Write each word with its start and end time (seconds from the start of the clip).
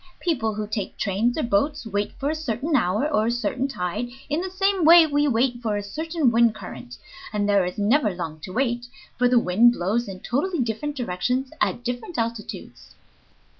People 0.19 0.55
who 0.55 0.65
take 0.65 0.97
trains 0.97 1.37
or 1.37 1.43
boats 1.43 1.85
wait 1.85 2.13
for 2.13 2.31
a 2.31 2.33
certain 2.33 2.75
hour 2.75 3.07
or 3.13 3.27
a 3.27 3.31
certain 3.31 3.67
tide, 3.67 4.07
in 4.29 4.41
the 4.41 4.49
same 4.49 4.83
way 4.83 5.05
we 5.05 5.27
wait 5.27 5.61
for 5.61 5.77
a 5.77 5.83
certain 5.83 6.31
wind 6.31 6.55
current, 6.55 6.97
and 7.31 7.47
there 7.47 7.63
is 7.65 7.77
never 7.77 8.09
long 8.09 8.39
to 8.39 8.51
wait, 8.51 8.87
for 9.15 9.27
the 9.29 9.37
wind 9.37 9.73
blows 9.73 10.07
in 10.07 10.19
totally 10.21 10.57
different 10.59 10.95
directions 10.95 11.51
at 11.61 11.83
different 11.83 12.17
altitudes." 12.17 12.95